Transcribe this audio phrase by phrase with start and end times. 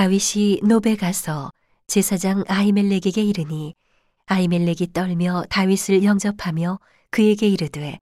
[0.00, 1.52] 다윗이 노베 가서
[1.86, 3.74] 제사장 아히멜렉에게 이르니
[4.24, 6.80] 아히멜렉이 떨며 다윗을 영접하며
[7.10, 7.98] 그에게 이르되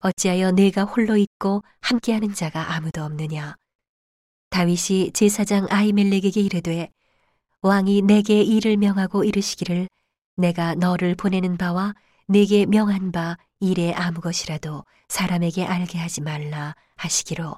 [0.00, 3.56] 어찌하여 내가 홀로 있고 함께하는 자가 아무도 없느냐?
[4.50, 6.90] 다윗이 제사장 아히멜렉에게 이르되
[7.62, 9.88] 왕이 내게 일을 명하고 이르시기를
[10.36, 11.94] 내가 너를 보내는 바와
[12.28, 17.56] 내게 명한 바 일에 아무 것이라도 사람에게 알게 하지 말라 하시기로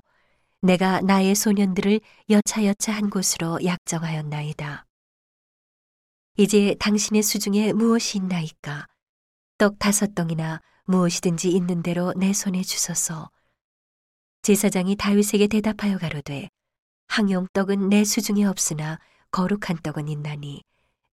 [0.64, 2.00] 내가 나의 소년들을
[2.30, 4.86] 여차여차 한 곳으로 약정하였나이다.
[6.38, 8.86] 이제 당신의 수중에 무엇이 있나이까?
[9.58, 13.30] 떡 다섯 덩이나 무엇이든지 있는 대로 내 손에 주소서.
[14.40, 16.48] 제사장이 다윗에게 대답하여 가로되
[17.08, 18.98] 항용 떡은 내 수중에 없으나
[19.32, 20.62] 거룩한 떡은 있나니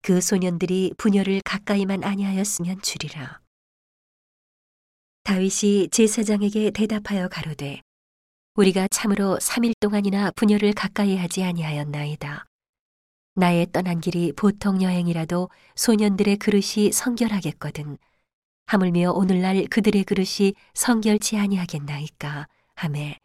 [0.04, 3.42] 그 소년들이 분열을 가까이만 아니하였으면 주리라.
[5.24, 7.82] 다윗이 제사장에게 대답하여 가로되
[8.60, 12.44] 우리가 참으로 3일 동안이나 분열을 가까이 하지 아니하였나이다.
[13.36, 17.98] 나의 떠난 길이 보통 여행이라도 소년들의 그릇이 성결하겠거든.
[18.66, 23.18] 하물며 오늘날 그들의 그릇이 성결치 아니하겠나이까 하매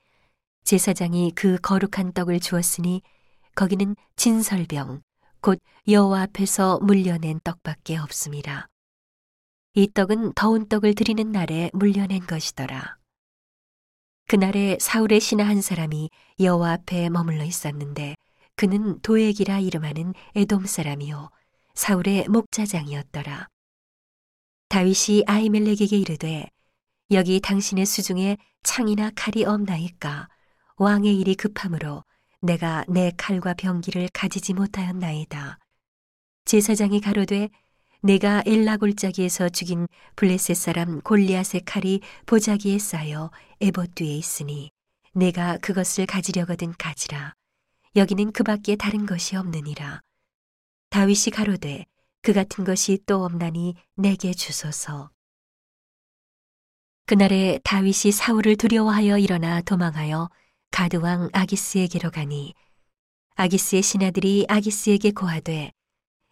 [0.62, 3.03] 제사장이 그 거룩한 떡을 주었으니
[3.56, 5.03] 거기는 진설병
[5.41, 5.58] 곧
[5.89, 8.69] 여호와 앞에서 물려낸 떡밖에 없습니다.
[9.75, 12.98] 이 떡은 더운 떡을 드리는 날에 물려낸 것이더라.
[14.27, 18.17] 그날에 사울의 신하 한 사람이 여호와 앞에 머물러 있었는데
[18.56, 21.30] 그는 도액이라 이름하는 에돔 사람이요
[21.75, 23.48] 사울의 목자장이었더라.
[24.69, 26.48] 다윗이 아이멜렉에게 이르되
[27.11, 30.28] 여기 당신의 수중에 창이나 칼이 없나이까
[30.77, 32.02] 왕의 일이 급함으로
[32.41, 35.58] 내가 내 칼과 병기를 가지지 못하였나이다.
[36.47, 37.50] 제사장이 가로되
[38.05, 43.30] 내가 엘라 골짜기에서 죽인 블레셋 사람 골리앗의 칼이 보자기에 쌓여
[43.62, 44.70] 에봇 뒤에 있으니
[45.14, 47.33] 내가 그것을 가지려거든 가지라.
[47.96, 50.02] 여기는 그밖에 다른 것이 없느니라.
[50.91, 51.86] 다윗이 가로되
[52.20, 55.08] 그 같은 것이 또 없나니 내게 주소서.
[57.06, 60.29] 그날에 다윗이 사울을 두려워하여 일어나 도망하여
[60.73, 62.52] 가드왕 아기스에게로 가니
[63.36, 65.73] 아기스의 신하들이 아기스에게 고하되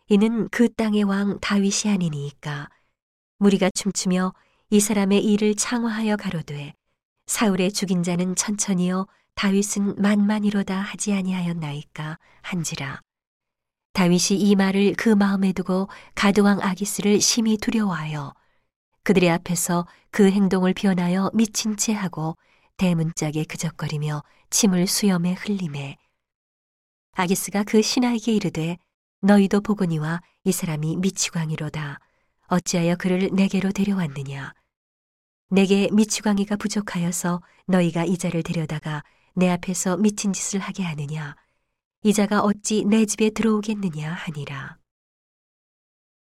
[0.08, 2.68] 이는 그 땅의 왕 다윗이 아니니까.
[3.38, 4.34] 무리가 춤추며
[4.70, 6.74] 이 사람의 일을 창화하여 가로되
[7.26, 13.00] 사울의 죽인 자는 천천히요 다윗은 만만이로다 하지 아니하였나이까 한지라.
[13.92, 18.34] 다윗이 이 말을 그 마음에 두고 가드왕 아기스를 심히 두려워하여
[19.04, 22.36] 그들의 앞에서 그 행동을 변하여 미친 채 하고
[22.76, 25.96] 대문짝에 그적거리며 침을 수염에 흘림에
[27.12, 28.78] 아기스가 그 신하에게 이르되
[29.24, 32.00] 너희도 보거니와 이 사람이 미치광이로다.
[32.48, 34.52] 어찌하여 그를 내게로 데려왔느냐?
[35.48, 41.36] 내게 미치광이가 부족하여서 너희가 이 자를 데려다가 내 앞에서 미친 짓을 하게 하느냐?
[42.02, 44.81] 이 자가 어찌 내 집에 들어오겠느냐 하니라.